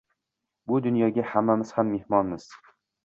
[0.71, 2.49] Bu dunyoga hammamiz ham mehmonmiz.